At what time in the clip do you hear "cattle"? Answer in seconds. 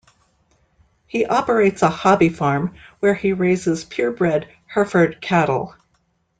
5.21-5.75